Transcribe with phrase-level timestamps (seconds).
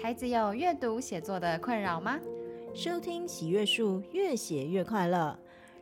[0.00, 2.20] 孩子有阅读写作的困扰吗？
[2.72, 5.36] 收听喜阅树，越写越快乐。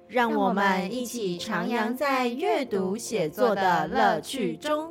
[0.09, 4.91] 让我们一起徜徉在阅读写作的乐趣中。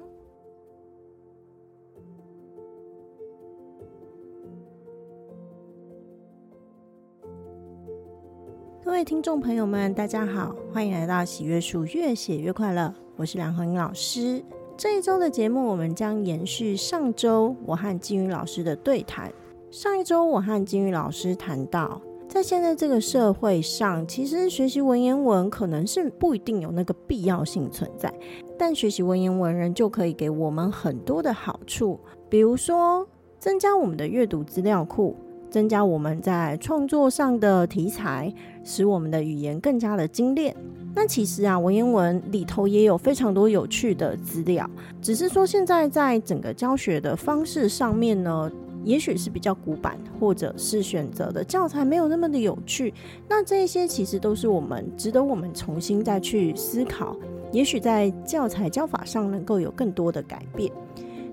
[8.84, 12.94] 各位听众朋友们，大家好，欢迎来到喜阅树，越写越快乐。
[13.16, 14.44] 我是梁虹莹老师。
[14.78, 19.32] 这一周的节目，我们将延续上周我和金鱼老师的对谈。
[19.72, 28.14] 上一周，我和金鱼老师谈到，在现在这个社会上，其实学习文言文可能是不一定有那个必要性存在，
[28.58, 31.98] 但学习文言文仍旧可以给我们很多的好处，
[32.28, 33.08] 比如说
[33.40, 35.16] 增加我们的阅读资料库，
[35.56, 38.30] 增加我们在创作上的题材，
[38.62, 40.54] 使我们的语言更加的精炼。
[40.94, 44.70] 那其实啊，文言文里头也有非常多有趣的资料，
[45.02, 48.52] 只是说现在在整个教学的方式上面呢，
[48.84, 52.94] 也许是比较古板，或者是选择的教材没有那么的有趣。
[53.30, 57.16] 那这些其实都是我们值得我们重新再去思考，
[57.54, 60.70] 也许在教材教法上能够有更多的改变。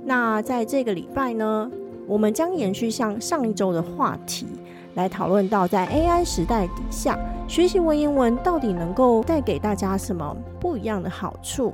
[0.05, 1.69] 那在这个礼拜呢，
[2.07, 4.47] 我们将延续像上一周的话题。
[4.95, 11.73] 来讨论到在 AI 时代底下，学习文言文到底能够带给大家什么不一样的好处？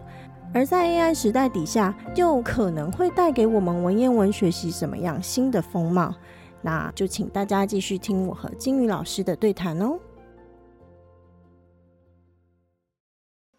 [0.55, 6.15] 而在 AI 时代底下，又可能会带给我们文言文学习什么样新的风貌？
[6.63, 9.99] 那就请大家继续听我和金鱼老师的对谈哦。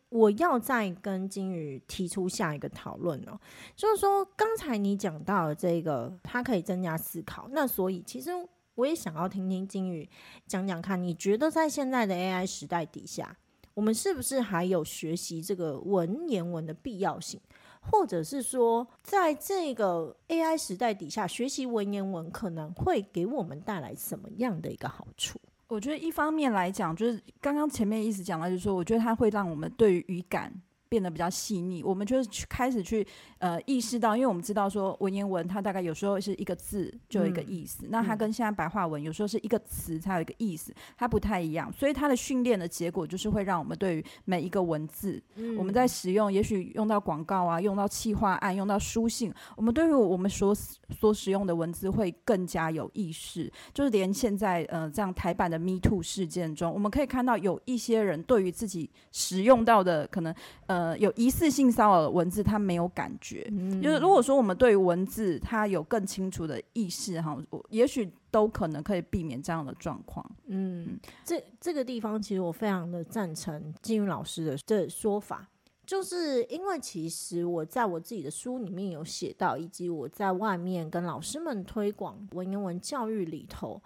[0.09, 3.39] 我要再跟金鱼提出下一个讨论哦，
[3.75, 8.31] 就是说刚才你讲到的这个，它可以增加思考，那所以其实。
[8.75, 10.09] 我也想要听听金鱼
[10.47, 13.35] 讲讲看，你觉得在现在的 AI 时代底下，
[13.73, 17.41] 我们是不是还有学习这个文言文的必要性？
[17.81, 25.37] 或者是说，在这个 AI 时代底下，学习文言文可能会给我们带来什么样的一个好处？
[25.69, 30.51] 我觉得一方面来讲，就是刚刚前面一直讲到，就是说，我觉得它会让我们对于语感。
[30.89, 33.05] 变得比较细腻，我们就是去开始去
[33.37, 60.33] 呃意识到，因为我们知道说文言文它大概有时候是一个字就有一个意思，嗯、那它跟现在白话文有时候是一个词才有一个意思，它不太一样，所以它的训练的结果就是会让我们对于每一个文字，嗯、我们在使用，也许用到广告啊，用到企划案，用到书信，我们对于我们所所使用的文字会更加有意识，就是连现在呃这样台版的 Me Too 事件中，我们可以看到有一些人对于自己使用到的可能
[60.65, 60.78] 呃。
[60.79, 63.45] 呃，有疑似性骚扰的文字，他没有感觉。
[63.51, 70.25] 嗯、就是如果说我们对于文字，他有更清楚的意识，哈，我也许都可能可以避免这样的状况。
[70.45, 75.49] 嗯，这这个地方其实我非常的赞成金鱼老师的这说法，
[75.85, 83.81] 就是因为其实我在我自己的书里面有写到，以及我在外面跟老师们推广文言文教育里头，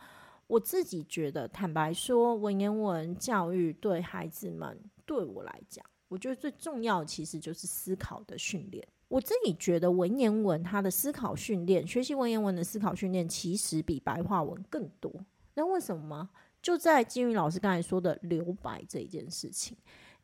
[0.46, 4.78] 我自己觉得，坦白说，文言文教育对孩子们，
[5.08, 5.84] 对我来讲。
[6.14, 8.88] 我觉得最重要的其实就是思考的训练。
[9.08, 15.12] 我自己觉得文言文它的思考训练，学习文言文的思考训练其实比白话文更多。
[15.56, 16.30] 那为什么吗？
[16.62, 19.76] 就在金鱼老师刚才说的留白这一件事情，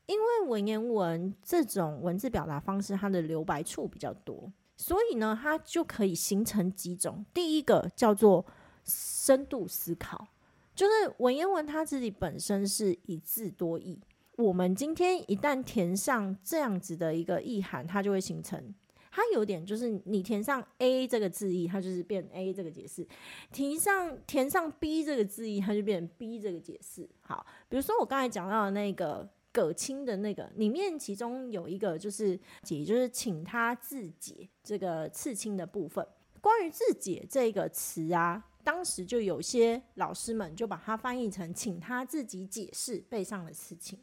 [0.06, 7.26] 因为文言文这种文字表达方式，它的留白处比较多，所以呢，它就可以形成几种。
[7.34, 8.46] 第一个叫做
[8.86, 10.28] 深度思考，
[10.76, 14.00] 就是文言文它自己本身是一字多义。
[14.40, 18.74] 我们今天一旦填上这样子的一个意涵，它就会形成。
[19.12, 23.04] 它有点就是你填上 A 这个字义，它就是变 A 这个解释；
[23.52, 27.10] 填上填上 B 这个字义，它就变 B 这个解释。
[27.20, 36.08] 好，比如说我刚才讲到的那个葛青的那个里面，其中有一个就是解，就是请他自解这个刺青的部分。
[36.40, 44.00] 关于自解这个词啊，当时就有些老师们就把它翻译成请他自己解释背上的刺青。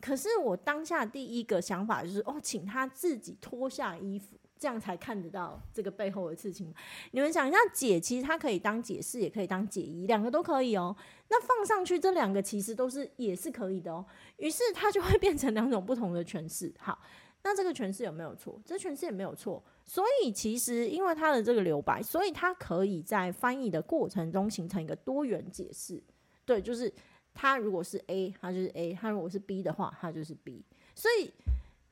[0.00, 6.74] 可是我当下第一个想法就是，哦，请他自己脱下衣服，这样才看得到这个背后的事情。
[7.12, 10.94] 你们想一下，解其实它可以当解释，也可以当解疑，两个都可以哦。
[11.30, 14.04] 那放上去这两个其实都是也是可以的哦。
[14.36, 16.70] 于是它就会变成两种不同的诠释。
[16.78, 16.98] 好，
[17.42, 18.60] 那这个诠释有没有错？
[18.62, 19.64] 这诠释也没有错。
[19.86, 26.02] 所以其实因为它的这个留白，所以它可以在翻译的过程中形成一个多元解释。
[26.44, 26.92] 对，就是。
[27.34, 30.64] 它如果是 A，它就是 A；它如果是 B 的话，它就是 B。
[30.94, 31.30] 所以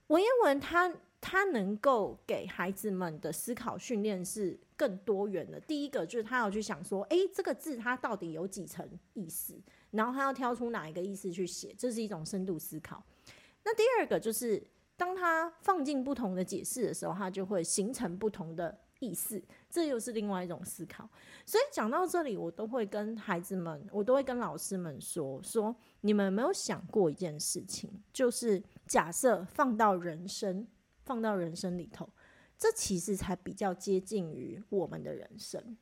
[0.07, 5.61] 文言文它它能够给孩子们的思考训练是更多元的。
[5.61, 9.55] 第一个就是他要去想说，哎，这个字它到底有几层意思，
[9.91, 13.03] 然后他要挑出哪一个意思去写，这是一种深度思考。
[13.65, 14.61] 那第二个就是
[14.97, 19.43] 当他放进不同的解释的时候，它就会形成不同的意思？
[19.69, 21.09] 这又是另外一种思考。
[21.45, 30.67] 所以讲到这里，我都会跟孩子们，我都会跟老师们说：说你们有没有想过一件事情，就是假设放到人生，
[31.05, 32.09] 放到人生里头，
[32.57, 35.77] 这其实才比较接近于我们的人生。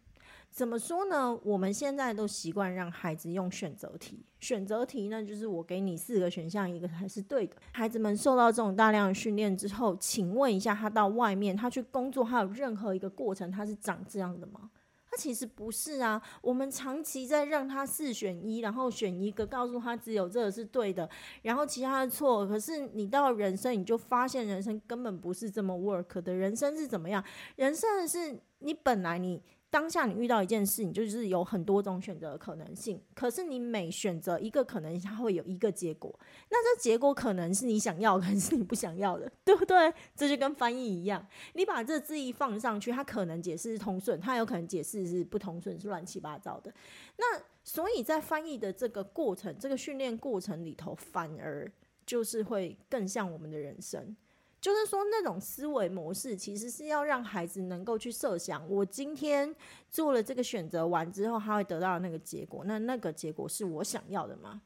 [0.50, 1.35] 怎么说呢？
[1.44, 7.56] 我们现在都习惯让孩子用选择题，选择题呢，就是我给你四个选项，一个才是对的。
[7.73, 14.70] 孩子们受到这种大量的训练之后，请问一下，他到外面他去工作，他有任何一个过程他是长这样的吗？
[15.08, 16.20] 他其实不是啊。
[16.43, 21.08] 我们长期在让他四选一，然后选一个，告诉他只有这个是对的，
[21.43, 22.44] 然后其他的错。
[22.46, 26.35] 可是你到人生，你就发现人生根本不是这么 work 的。
[26.35, 27.25] 人生是怎么样？
[27.55, 29.41] 人生是你本来你。
[29.70, 33.00] 当下你遇到一件事，你就是有很多种选择的可能性。
[33.14, 36.12] 可是你每选择一个可能，它会有一个结果。
[36.50, 39.94] 那这结果可能是你想要的，可能是你不想要的，对不对？
[40.17, 41.25] 这就跟翻译一样，
[41.55, 46.75] 你把这字义放上去，它可能解释是通顺，它有可能解释是不通顺，是乱七八糟的。
[47.17, 51.70] 那所以在翻译的这个过程、这个训练过程里头，反而
[52.05, 54.17] 就是会更像我们的人生。
[54.61, 59.55] 就是说，那种思维模式其实是要让孩子能够去设想：我今天
[59.91, 62.65] 做了这个选择完之后，他会得到那个结果。
[62.67, 64.61] 那那个结果是我想要的吗？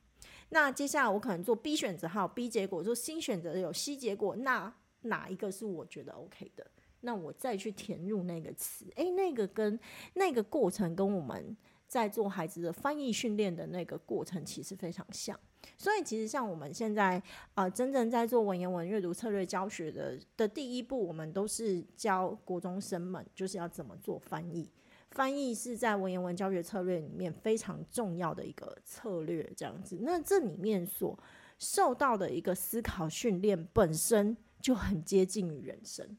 [0.50, 4.34] 那接下来我可能做 B 选择，还有 B 结果；做 C 选择有 C 结果。
[4.36, 6.66] 那哪一个是我觉得 OK 的？
[7.00, 8.86] 那我再去填入那个词。
[8.96, 9.78] 诶，那个跟
[10.14, 11.56] 那个过程跟我们
[11.86, 15.38] 在做孩子的翻译训练的那个过程其实非常像。
[15.76, 17.16] 所以，其实像我们现在
[17.54, 24.68] 啊、呃，真正在做文言文阅读策略教学的的第一步，我们都是教国中生们，就是要怎么做翻译。
[25.10, 29.98] 翻译是在文言文教学策略里面非常重要的一个策略，这样子。
[30.00, 31.16] 那这里面所
[31.58, 36.16] 受到的一个思考训练，本身就很接近于人生。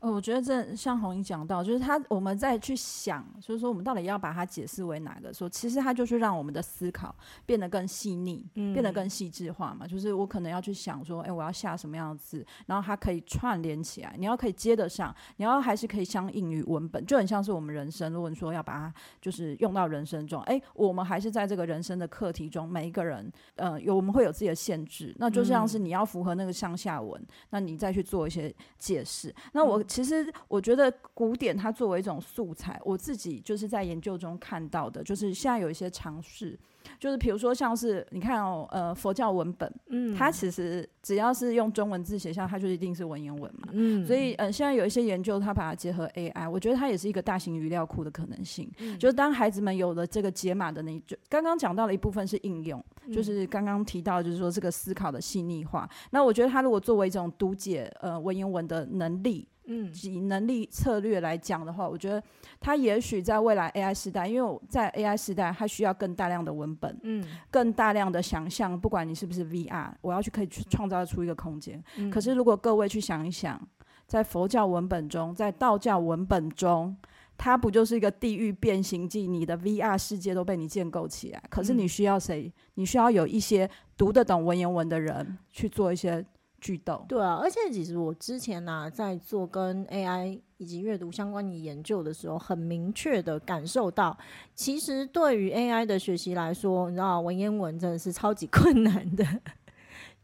[0.00, 5.34] 呃，我觉得这像红英讲到，就是他我们再去想，就是说我们到底要把它解释为哪个？
[5.34, 7.12] 说其实它就是让我们的思考
[7.44, 9.88] 变得更细腻，嗯、变得更细致化嘛。
[9.88, 18.12] 就是我可能要去想说，哎，我要下什么样的字，然后它可以串联起来，你要可以接得上，你要还是可以相应于文本，就很像是我们人生。
[18.12, 29.34] 如果你说要把它就是用到人生中，哎，我们还是在这个人生的课题中，每一个人，呃，有我们会有自己的限制，那就像是你要符合那个上下文，那你再去做一些解释。
[29.52, 29.82] 那我。
[29.88, 36.58] 其实我觉得古典它作为一种素材，我自己就是在研究中看到的，就是现在有一些尝试，
[37.00, 48.70] 就是比如说像是你看哦，呃，佛教文本，嗯，它其实只要是用中文字写下，它就一定是文言文嘛，嗯，所以呃，现在有一些研究，它把它结合 AI，我觉得它也是一个大型语料库的可能性。
[48.78, 52.82] 嗯，就是当孩子们有了这个解码的那，就刚刚讲到的一部分是应用，
[53.12, 55.88] 就是刚刚提到就是说这个思考的细腻化。
[56.10, 59.46] 那我觉得它如果作为一种读解呃文言文的能力。
[59.70, 62.22] 嗯，以能力策略来讲的话，我觉得
[62.58, 68.80] 它也许在未来 AI 时代，因为我在 AI 时代，它需要更大量的文本，嗯，更大量的想象。
[68.80, 71.82] 不管你是不是 VR，我要去可以去创造出一个空间。
[71.96, 73.60] 嗯，可是如果各位去想一想，
[74.06, 76.96] 在佛教文本中，在道教文本中，
[77.36, 79.26] 它不就是一个地狱变形记？
[79.26, 82.50] 你的 VR 世界都被你建构起来，可是你需要谁？
[82.74, 83.68] 你需要有一些
[83.98, 86.24] 读得懂文言文的人去做一些。
[86.60, 94.16] 巨斗对啊，而且其实我之前呢、在做跟 AI 以及阅读相关的研究的时候，很明确的感受到，
[94.54, 99.24] 其实对于 AI 的学习来说，你知道文言文真的是超级 困难的，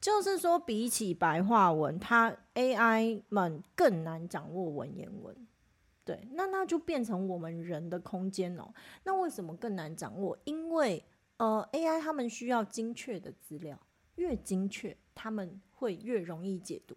[0.01, 5.37] 就是说比起白话文，它 AI 们更难掌握文言文。
[6.05, 8.69] 对，那那就变成我们人的空间哦。
[9.05, 10.37] 那为什么更难掌握？
[10.45, 11.03] 因为
[11.37, 13.79] 呃，AI 他们需要精确的资料，
[14.17, 15.61] 越精确，他们。
[15.85, 16.97] 会越容易解读，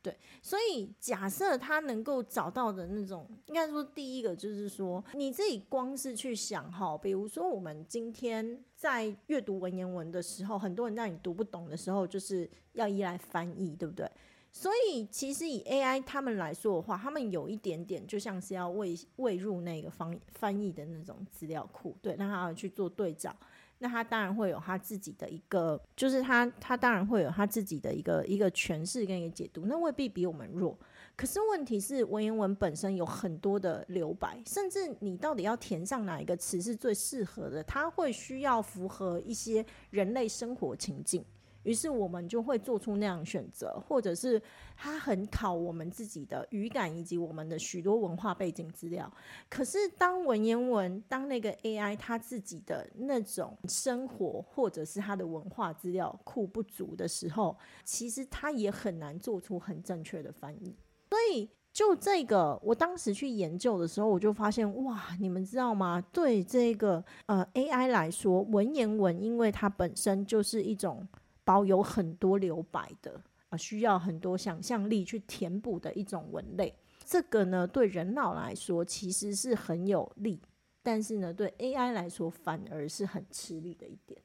[0.00, 14.08] 对，所以假设他能够找到的那种，应该说第一个就是说，你自己光是去想哈，比如说我们今天在阅读文言文的时候，很多人在你读不懂的时候，就是要依赖翻译，对不对？
[14.52, 23.34] 所以其实以 AI 他们来说的话，他们有一点点就像是要喂喂入那个翻翻译的那种资料库，对，让他要去做对照。
[23.82, 30.78] 那他当然会有他自己的一个，就是他他当然会有他自己的一个一个诠释跟一个解读，那未必比我们弱。
[31.16, 41.24] 可是问题是文言文本身有很多的留白，甚至你到底要填上哪一个词是最适合的，它会需要符合一些人类生活情境。
[41.62, 44.40] 于是我们就会做出那样选择，或者是
[44.76, 49.12] 它很考我们自己的语感以及我们的许多文化背景资料。
[49.48, 60.74] 可是当文言文，当那个 AI 它自己的那种生活或者是它的文化资料库不足的时候，其实它也很难做出很正确的翻译。
[61.10, 61.48] 所以。
[61.72, 66.04] 就这个，我当时去研究的时候，我就发现哇，你们知道吗？
[66.12, 71.06] 对这个呃 AI 来说，文言文因为它本身就是一种
[71.44, 76.74] 保有很多留白的啊、需要很多想象力去填补的一种文类。
[77.04, 80.40] 这个呢，对人脑来说其实是很有利，
[80.82, 84.20] 但是呢，对 AI 来说反而是很吃力的一点。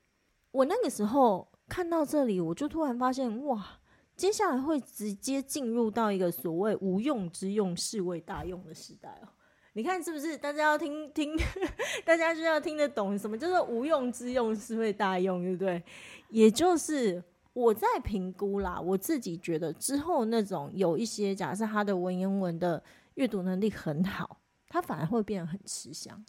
[0.52, 3.80] 我那个时候看到这里，我就突然发现哇。
[4.18, 9.28] 接下来会直接进入到一个所谓无用之用是为大用的时代哦。
[9.77, 10.38] 你看是不是？
[10.38, 11.38] 大家要听听，
[12.05, 15.84] 大家就要听得懂什么叫做无用之用是会大用，对不对？
[16.29, 22.82] 也就是我在评估啦，我自己觉得之后那种有一些假设他的文言文的
[23.15, 24.38] 阅读能力很好，
[24.70, 26.24] 他反而会变得很吃香，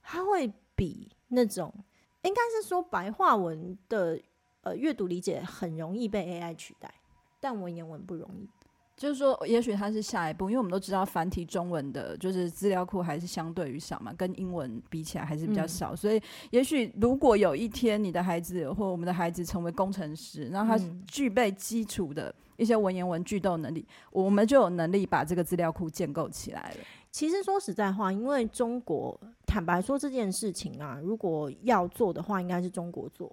[0.00, 1.74] 他会比那种
[2.22, 4.20] 应该是说白话文的
[4.60, 6.94] 呃阅读理解很容易被 AI 取代。
[7.40, 8.48] 但文言文不容易，
[8.96, 15.92] 就是说，也许它是下一步，因为我们都知道繁体中文的，就是资料库还是相对于少嘛，跟英文比起来还是比较少。
[15.92, 16.18] 嗯、所以，
[16.50, 26.76] 也许如果有一天你的孩子或我们的孩子成为工程师，然后他具备基础的一些文言文句读能力，嗯、我们就有能力把这个资料库建构起来了。
[27.12, 33.30] 其实说实在话，因为中国坦白说这件事情啊，如果要做的话，应该是中国做；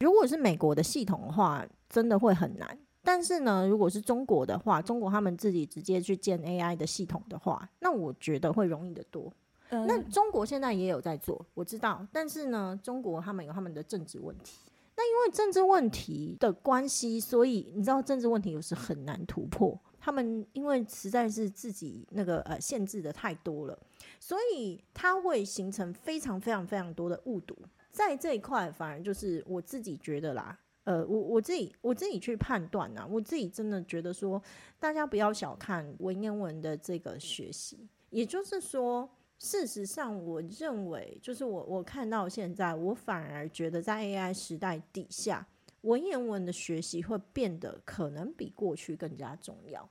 [0.00, 2.78] 如果是美国的系统的话，真的会很难。
[3.04, 9.32] 但是呢，如果是中国的话，中国他们自己直接去建 AI 的系统的话，那我觉得会容易得多。
[9.70, 9.86] 嗯。
[9.86, 12.06] 那中国现在也有在做，我知道。
[12.12, 14.58] 但是呢，中国他们有他们的政治问题。
[14.94, 19.76] 那因为政治问题的关系，所以你知道政治问题有时很难突破。
[19.98, 23.78] 他们因为实在是自己那个呃限制的太多了，
[24.20, 27.56] 所以它会形成非常非常非常多的误读。
[27.90, 30.58] 在这一块，反而就是我自己觉得啦。
[30.84, 34.42] 呃，我我自己我自己去判断啊，我自己真的觉得说，
[34.80, 37.88] 大家不要小看文言文的这个学习。
[38.10, 39.08] 也就是说，
[39.38, 45.46] 事实上，我认为就是我我看到现在，我反而觉得在 AI 时代底下，
[45.82, 49.88] 文言文的学习会变得可能比过去更加重要，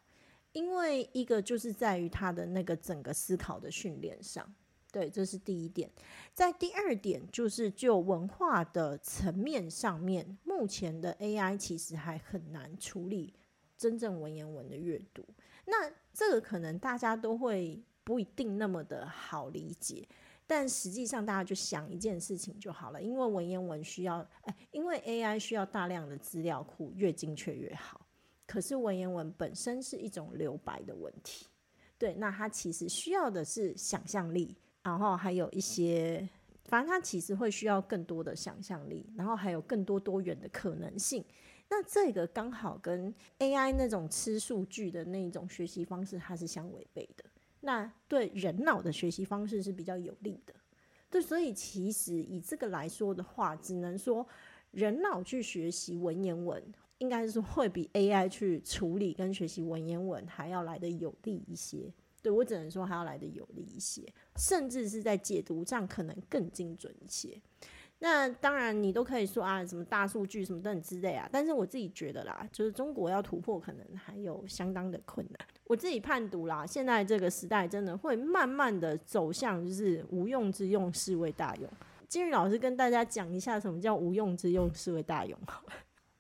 [0.52, 4.54] 因为一个就是在于它的那个整个思考的训练上。
[4.92, 5.90] 对，这是第一点。
[6.34, 13.34] 在第二点，就是就文化的层面上面，目前的 AI 其实还很难处理
[13.78, 15.24] 真正文言文的阅读。
[15.66, 20.06] 那这个可能大家都会不一定那么的好理解，
[20.46, 28.06] 但实际上大家就想一件事情就好了，因为文言文需要，哎，因为 AI 需要大量的资料库，越精确越好。
[28.46, 31.48] 可是文言文本身是一种留白的问题，
[31.98, 34.54] 对，那它其实需要的是想象力。
[34.84, 36.28] 然后还有一些，
[36.66, 41.24] 反正它其实会需要更多的想象力，然后还有更多多元的可能性。
[41.70, 47.24] 那这个刚好跟 AI 那种吃数据的那种学习方式，它是相违背的。
[47.62, 50.54] 那对人脑的学习方式是比较有利的。
[51.10, 54.28] 对，所以其实以这个来说的话，只能说
[54.72, 56.62] 人脑去学习文言文，
[56.98, 61.94] 应该是会比 AI 去处理跟学习文言文还要来的有利一些。
[62.22, 64.02] 对，我只能说还要来的有利一些，
[64.36, 67.42] 甚至是在解读上可能更精准一些。
[68.04, 71.30] 那当然，你都可以说啊，什么大数据什么等等之类啊。
[71.32, 75.48] 但是我自己觉得啦，就是中国要突破，可能还有相当的困难。
[75.66, 81.70] 我自己判读啦，现在这个时代真的会慢慢的走向就是无用之用是为大用。
[82.08, 85.40] 金玉老师跟大家讲一下，什么叫无用之用是为大用。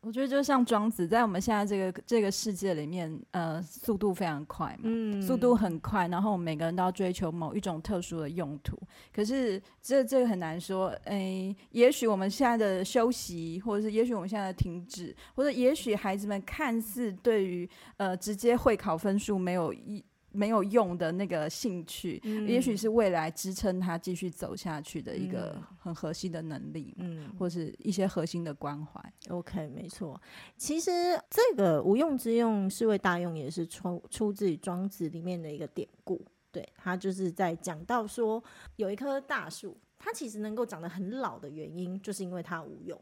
[0.01, 8.75] 我觉得就像庄子，在我们现在这个这个世界里面，呃，速度非常快嘛，嗯，速度很快，然后我们每个人都要追求某一种特殊的用途。
[9.13, 20.03] 可是这这个很难说，哎、欸，也许我们现在的休息，或者是也许我们现在的停止，或者也许孩子们看似对于呃直接会考分数没有一。
[20.34, 29.14] 没有用的那个兴趣，嗯、也许是未来支撑他继续走下去的一个很核心的能力，嗯，或是一些核心的关怀。
[29.30, 30.20] OK，没错。
[30.56, 30.92] 其实
[31.30, 36.26] 这个无用之用是为大用，也是出出自于庄子里面的一个典故。
[36.50, 38.42] 对，他就是在讲到说，
[38.78, 42.98] 有一棵大树，它其实能够长得很老的原因，就是因为它无用，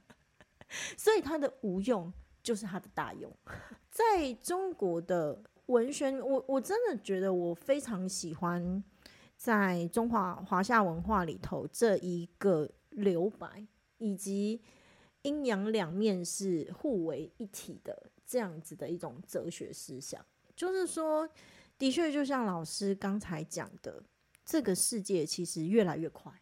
[0.96, 2.10] 所以它的无用
[2.42, 3.30] 就是它的大用。
[3.90, 5.38] 在中国的。
[5.70, 8.82] 文宣，我我真的觉得我非常喜欢
[9.36, 13.66] 在中华华夏文化里头这一个留白，
[13.98, 14.60] 以及
[15.22, 20.24] 阴阳两面是互为一体的这样子的一种哲学思想。
[20.56, 21.28] 就是说，
[21.78, 24.02] 的确就像老师刚才讲的，
[24.44, 26.32] 这个世界其实越来越快，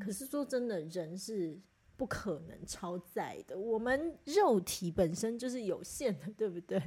[0.00, 1.56] 可是说真的，人是
[1.96, 6.82] 不可能超载的，我们肉体本身就是有限的，对不对？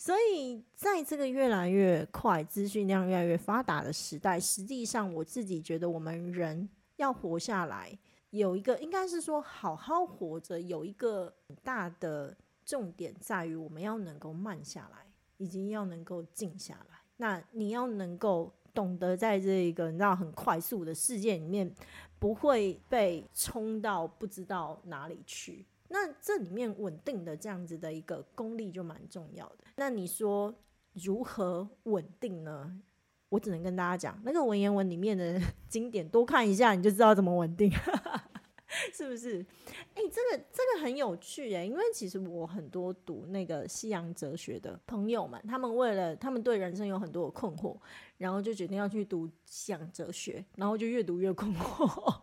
[0.00, 6.66] 所以在这个越来越快、资讯量越来越发达的时代，实际上我自己觉得，我们人
[6.96, 7.98] 要活下来，
[8.30, 15.04] 有一个应该是说好好活着，有一个很大的重点在于，我们要能够慢下来，
[15.36, 16.96] 以及要能够静下来。
[17.18, 21.70] 那你要能够懂得在这个你知道很快速的世界里面，
[22.18, 25.66] 不会被冲到不知道哪里去。
[25.92, 29.58] 那这里面稳定的这样子的一个功力就蛮重要的。
[29.76, 30.54] 那你说
[30.94, 32.80] 如何稳定呢？
[33.28, 37.70] 我只能跟大家讲，那个文言文里面的 经典多看一下，你就知道怎么稳定，
[38.92, 39.40] 是不是？
[39.94, 47.76] 哎、欸，这个这个很有趣哎，因为其实我很多读那个西洋哲学的朋友们，他们为了他们对人生有很多的困惑，
[48.18, 52.20] 然后就决定要去读西洋哲学，然后就越读越困惑。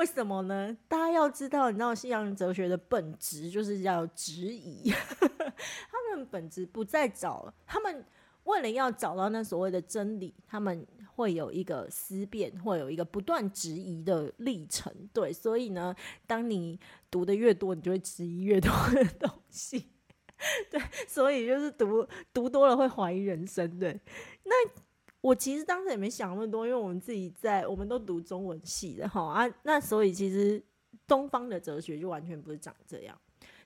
[0.00, 0.74] 为什么呢？
[0.88, 4.90] 大家要知道，你知道西洋哲学的本质就是要质疑，
[5.20, 8.02] 他们本质不再找，他们
[8.44, 14.90] 为了要找到那所谓的真理，他们会有一个思辨，会有一个不断质疑的历程。
[15.12, 15.94] 对，所以呢，
[16.26, 16.80] 当你
[17.10, 19.90] 读的越多，你就会质疑越多的东西。
[20.70, 23.78] 对，所以就是读读多了会怀疑人生。
[23.78, 24.00] 对，
[24.44, 24.89] 那。
[25.20, 30.62] 我其实当时也没想那么多，因为我们自己在，我们都读中文系的哈啊，那所以其实
[31.06, 33.18] 东方的哲学就完全不是长这样。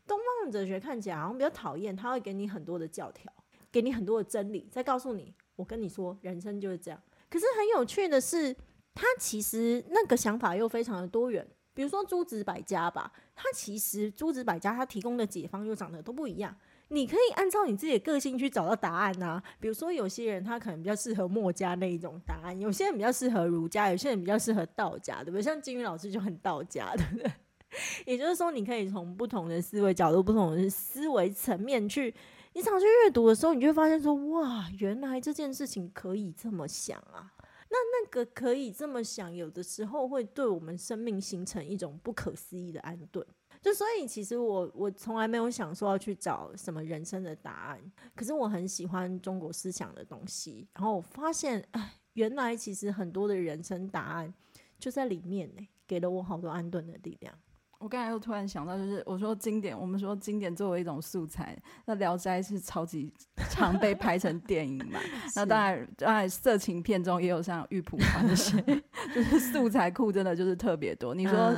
[0.06, 3.32] 东方的哲学看起来好像比较讨厌，他会给你很多的教条，
[3.70, 7.00] 给你很多的真理，再告诉你，我跟你说，人生就是这样。
[7.30, 8.54] 可是很有趣的是，
[8.94, 11.46] 他其实那个想法又非常的多元。
[11.72, 16.56] 比如说诸子百家吧，他其实诸子百家他提供的解方又长得都不一样。
[16.94, 25.42] 你可以按照你自己的个性去找到答案呐、比如说，有些人他可能比较适合墨家那一种答案，有些人比较适合儒家，有些人比较适合道家，对不对？
[25.42, 27.32] 像金鱼老师就很道家，对不对？
[28.06, 32.14] 也就是说，你可以从不同的思维角度、不同的思维层面去，
[32.52, 37.32] 你常去阅读的时候，你就会发现说，哇，原来这件事情可以这么想啊。
[37.70, 43.26] 那那个可以这么想，有的时候会对我们生命形成一种不可思议的安顿。
[43.64, 54.34] 就所以，其实我我从来没有想说要去找什么人生的答案，可是我很喜欢中国思想的东西，然后我发现，哎，原来其实很多的人生答案
[54.78, 57.34] 就在里面呢，给了我好多安顿的力量。
[57.78, 63.12] 我刚才又突然想到，就是我说经典，我们说经典作为一种素材，那《聊斋》是超级
[63.50, 64.98] 常被拍成电影嘛？
[65.36, 68.60] 那当然，当然色情片中也有像玉蒲团这些，
[69.14, 71.14] 就是素材库真的就是特别多。
[71.14, 71.54] 你说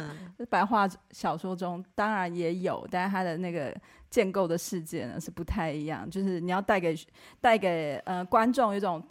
[0.50, 3.72] 白话小说中当然也有，但是它的那个
[4.10, 6.96] 建构的世界呢是不太一样，就是你要带给
[7.40, 9.02] 带给呃观众一种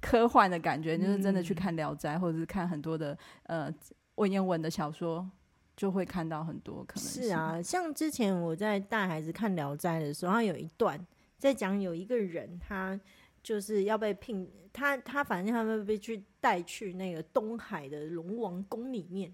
[0.00, 3.68] 科幻的感觉，就是真的去看《聊斋》或者是看很多的呃
[4.14, 5.28] 文言文的小说。
[5.76, 10.98] 就会看到很多可能是啊，像之前我在带孩子看《聊斋》的时候，他有一段
[11.38, 12.98] 在讲有一个人，他
[13.42, 19.30] 就是要被聘，他他反正他们被去带去那个东海的龙王宫里面，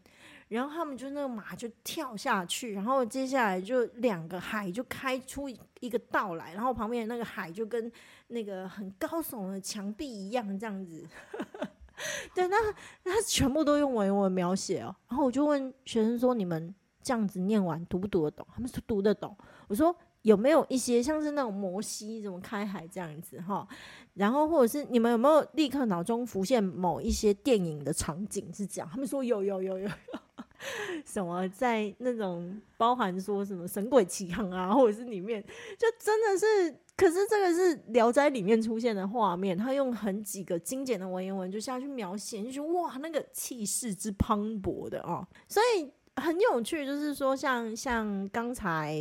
[0.49, 7.91] 然后他们就那个马就跳下去，然后接下来就两个海就开出一个道来，然后旁边那个海就跟
[8.27, 11.07] 那个很高耸的墙壁一样这样子。
[12.35, 12.57] 对，那
[13.05, 14.95] 那全部都用文言文描写哦。
[15.09, 19.37] 然后我就问学生说：“你们这样子念完读不读得懂？”他们说读得懂。
[19.69, 23.67] 我说：“有没有一些像是那种摩西怎么开海这样子哈？
[24.15, 29.91] 然后或者是你们有没有立刻脑中浮现某一些电影的场景是这样？”他们说：“有有有有有。”
[31.05, 35.43] 什么在那种包含说什么神鬼奇航啊，或者是里面
[35.79, 36.79] 就真的是。
[37.03, 45.91] 可是这个是《聊斋》里面出现的画面，他用很几个精简的文言文就下去描写，就是哇，那个气势之磅礴的哦，所以
[46.23, 46.87] 很有趣。
[46.87, 48.97] 就是说像，像像刚才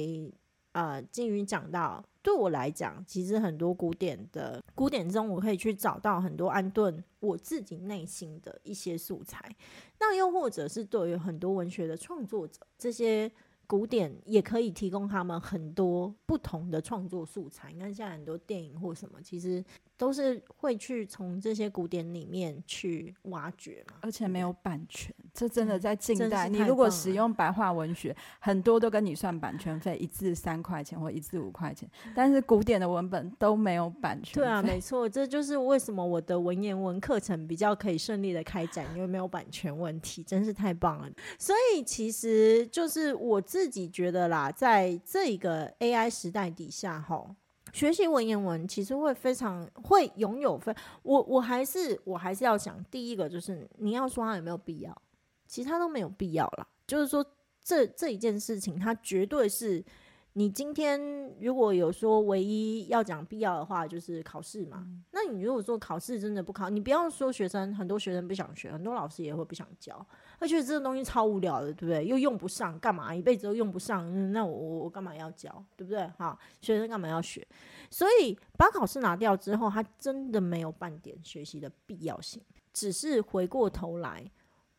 [0.72, 9.56] 呃金鱼讲到，对我来讲，其实很多古典的古典中，我可以去找到很多安顿我自己内心的一些素材。
[10.00, 13.32] 那又或者是对于很多文学的创作者，这些。
[13.72, 17.72] 古典也可以提供他们很多不同的创作素材。
[17.72, 19.64] 你看，现在很多电影或什么，其实
[20.02, 23.98] 都是会去从这些古典里面去挖掘嘛。
[24.02, 31.90] 而且没有版权，这真的在近代，你如果使用白话文学，很多都跟你算版权费，一字三块钱或一字五块钱。
[32.14, 34.36] 但是古典的文本都没有版权。
[34.36, 41.10] 对啊，没错，这就是为什么我的文言文课程比较可以顺利的开展，因为没有版权问题，真是太棒了。
[41.40, 43.72] 所以其实就是我自。
[43.72, 47.26] 己觉得啦，在这一个 AI 时代底下，哈，
[47.74, 55.02] 学习文言文其实会非常会拥有非我我还是我还是要讲，第一个就是你要说它有没有必要，
[55.48, 56.68] 其他都没有必要啦。
[56.86, 57.26] 就是说
[57.64, 59.84] 这这一件事情，它绝对是
[60.34, 60.98] 你今天
[61.42, 64.78] 如果有说唯一要讲必要的话，就是考试嘛。
[64.88, 70.06] 嗯、那你如果说考试真的不考，你不要说学生，很多学生不想学，很多老师也会不想教，
[70.40, 72.06] 他觉得这个东西超无聊的，对不对？
[72.06, 74.08] 又用不上，干嘛一辈子都用不上？
[74.08, 76.08] 嗯、那我我我干嘛要教，对不对？
[76.18, 77.46] 哈，学生干嘛要学？
[77.90, 82.42] 所以把考试拿掉之后，他真的没有半点学习的必要性。
[82.72, 84.32] 只是回过头来。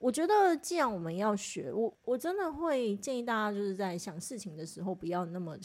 [0.02, 5.56] 我觉得，既然我们要学，我我真的会建议大家，就是在想事情的时候，不要那么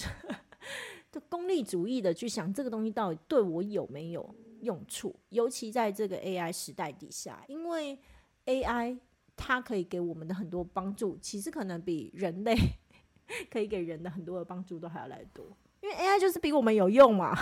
[1.11, 4.29] 就功利主义的去想这个东西到底对我有没有
[4.61, 5.15] 用处。
[5.29, 7.97] 尤其在这个 AI 时代底下，因为
[8.45, 8.99] AI
[9.35, 12.55] 它可以给我们的很多帮助，其实可能比人类
[13.49, 15.45] 可以给人的很多的帮助都还要来得多。
[15.81, 17.35] 因为 AI 就是比我们有用嘛，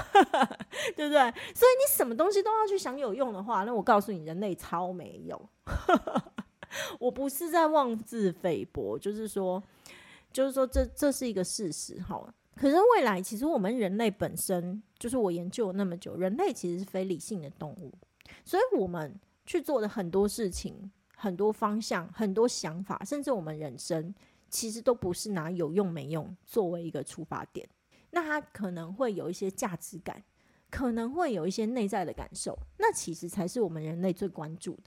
[0.96, 1.20] 对不对？
[1.54, 5.50] 所以你什么东西都要去想有用的话，那我告诉你，人类超没用。
[7.00, 9.62] 我不是在妄自菲薄，就是说，
[10.32, 12.34] 就是说这，这是一个事实，好。
[12.56, 17.92] 可是未来，其实我们人类本身，就是我研究了那么久，人类其实是非理性的动物，
[18.46, 19.14] 所以我们
[19.46, 24.16] 去做的很多事情、很多方向、很多想法，甚至我们人生，
[24.50, 27.68] 其实都不是拿有用没用作为一个出发点。
[28.12, 30.24] 那它可能会有一些价值感，
[30.72, 34.84] 可能会有一些内在的感受，那其实才是我们人类最关注的。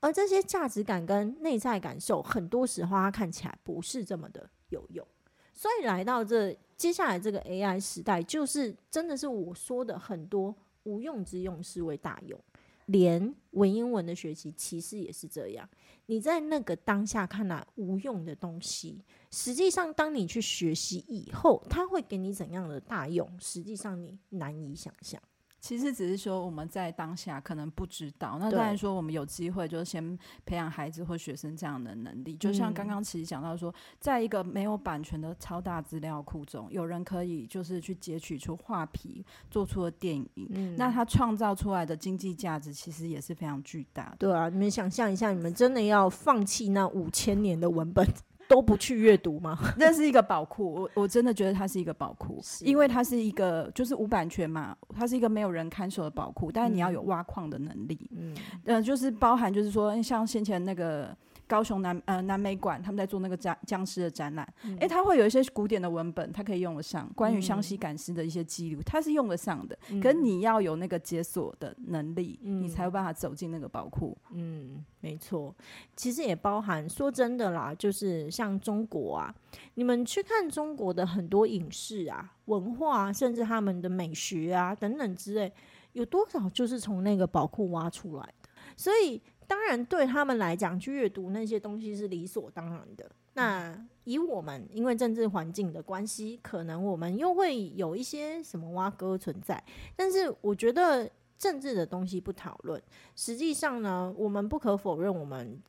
[0.00, 5.06] 而这些价值感跟内在感受，很多时候它看起来不是这么的有用，
[5.52, 12.40] 所以来到这接下来这个 AI 时代，就是真的是我说的很多无用之用是为大用，
[12.86, 15.68] 连文言文的学习其实也是这样。
[16.06, 23.30] 你在那个当下看来无用的东西，实际上当你去学习以后，它会给你怎样的大用？
[23.38, 25.22] 实际上你难以想象。
[25.60, 32.34] 其实只是说我们在当下可能不知道，那当然说我们有机会就先培养孩子或学生这样的能力。
[32.36, 44.16] 就像刚刚其实讲到说，在一个没有版权的超大资料库中，有人可以就是去截取出画皮做出的电影，嗯、那他创造出来的经济价值其实也是非常巨大的。
[44.18, 48.06] 对啊，你们想象一下，你们真的要放弃那五千年的文本？
[48.50, 49.56] 都不去阅读吗？
[49.78, 58.34] 那是一个宝库，我我真的觉得它是一个宝库，因为它是一个就是无版权嘛，它是一个没有人看守的宝库，但是你要有挖矿的能力，嗯，
[58.64, 61.16] 呃，就是包含就是说像先前那个。
[61.50, 67.10] 高雄南呃南美馆，他们在做那个僵僵尸的展览，诶、嗯，欸，他会有一些古典的文本，它可以用得上。
[67.16, 69.76] 关于湘西赶尸的一些记录，它是用得上的。
[69.88, 74.16] 嗯、可是你要有那个解锁的能力，嗯、你才有办法走进那个宝库。
[74.30, 75.52] 嗯，没错。
[75.96, 79.34] 其实也包含说真的啦，就是像中国啊，
[79.74, 85.52] 你们去看中国的很多影视啊、文化，甚至他们的美学啊等等之类，
[85.94, 88.48] 有多少就是从那个宝库挖出来的？
[88.76, 89.20] 所以。
[89.50, 93.10] 当然，对他们来讲，去阅读那些东西是理所当然的。
[93.32, 99.60] 那以我们，因为政治环境的关系，可能我们又会有一些什么挖哥存在。
[99.96, 102.80] 但是，我觉得政治的东西不讨论。
[103.16, 105.60] 实际上呢，我们不可否认，我们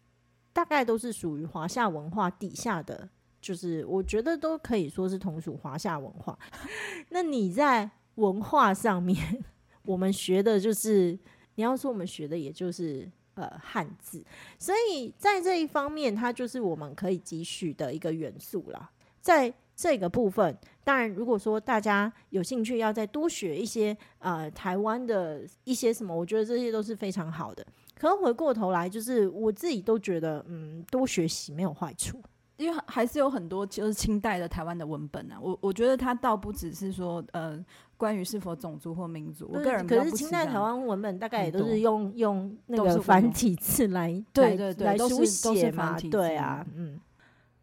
[0.53, 3.09] 大概都是属于华夏文化底下的，
[3.41, 6.37] 就是我觉得都可以说是同属华夏文化。
[7.09, 9.43] 那你在文化上面，
[9.85, 11.17] 我们学的就是，
[11.55, 13.09] 你要说我们学的，也就是。
[13.41, 14.23] 呃，汉字，
[14.59, 18.91] 所以在这一方面，它就是我们可以汲取的一个元素了。
[19.19, 27.65] 在这个部分，当然，如果说大家有兴趣要再多学一些呃台湾的一些什么，我觉得这些都是非常好的。
[27.95, 32.21] 可回过头来，就是我自己都觉得，嗯，多学习没有坏处。
[32.61, 37.63] 因为还是有很多就是清代的台湾的文本啊，我我觉得它倒不只是说呃
[37.97, 46.99] 关于是否种族或民族，我个人可是清代台湾文本大概也都是用用那个繁体字来对对对来书写嘛，对啊，嗯，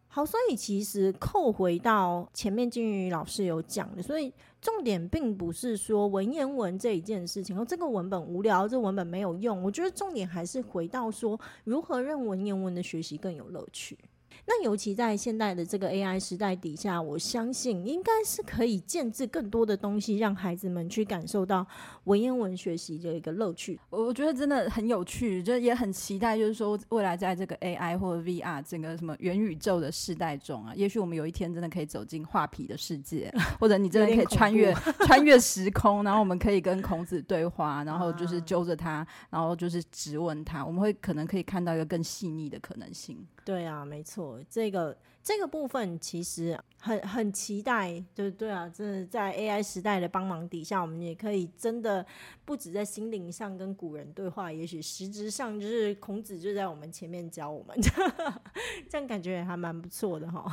[0.09, 13.97] 好，所以其实扣回到前面金鱼老师有讲的，所以重点并不是说文言文这一件事情，哦，这个文本无聊，这个文本没有用，我觉得重点还是回到说如何让文言文的学习更有乐趣。
[14.51, 21.67] 那尤其在现代的这个 AI 时代底下，我相信应该是可以建制更多的东西，让孩子们去感受到
[22.05, 23.79] 文言文学习的一个乐趣。
[23.91, 33.31] 我觉得真的很有趣，就也很期待，就是说未来在这个 AI 或者 VR 整个什么元宇宙的时代中啊，也许我们有一天真的可以走进画皮的世界，
[33.61, 43.19] 或者你真的可以穿越穿越时空，然后我们可以跟孔子对话，然后就是揪着他，然后就是质问他，我们会可能可以看到一个更细腻的可能性。
[43.49, 52.05] 对啊，没错，这个这个部分其实很很期待，对对啊，真的在 AI 时代的帮忙底下，我们也可以真的
[52.45, 57.75] 不止在心灵上跟古人对话，也许实质上就是孔子就在我们前面教我们，
[58.87, 60.47] 这样感觉也还蛮不错的哈。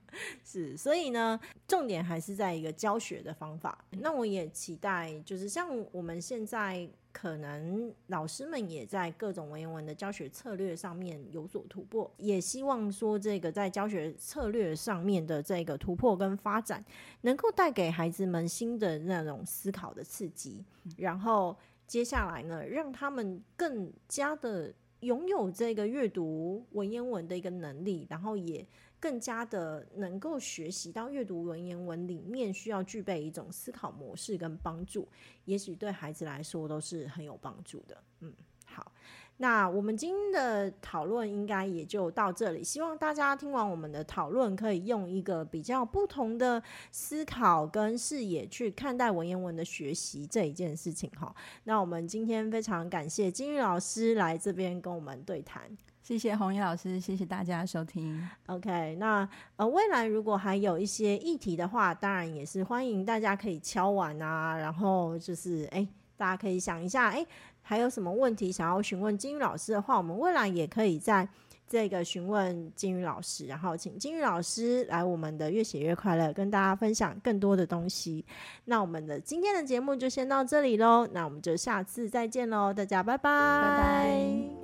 [0.44, 3.82] 是，所以呢，重点还是在一个教学的方法。
[3.88, 16.84] 那我也期待，就是像我们现在可能老师们也在各种文言文的教学策略上面有所突破，也希望说这个在教学策略上面的这个突破跟发展，
[17.20, 20.64] 能够带给孩子们新的那种思考的刺激，
[20.98, 28.66] 然后接下来呢，让他们更加的拥有这个阅读文言文的一个能力，然后也。
[29.04, 35.06] 更加的能够学习到阅读文言文里面需要具备一种思考模式跟帮助，
[35.44, 38.02] 也许对孩子来说都是很有帮助的。
[38.20, 38.32] 嗯，
[38.64, 38.90] 好，
[39.36, 42.64] 那我们今天的讨论应该也就到这里。
[42.64, 51.10] 希望大家听完我们的讨论，可以用一个比较不同的思考跟视野去看待文言文的学习这一件事情。
[51.10, 55.76] 哈，那我们今天非常感谢金玉老师来这边跟我们对谈。
[56.04, 58.28] 谢谢红衣老师，谢谢大家收听。
[58.48, 65.88] OK，那呃，未来如果还有一些议题的话，当然也是欢迎大家可以敲完啊，然后就是哎，
[66.18, 67.26] 大家可以想一下，哎，
[67.62, 71.26] 还有什么问题想要询问金宇老师的话，我们未来也可以在
[71.66, 78.22] 这个询问金宇老师，然后请金宇老师来我们的越写越快乐，跟大家分享更多的东西。
[78.66, 84.63] 那我们的今天的节目就先到这里喽，那我们就下次再见喽，大家拜拜，拜拜。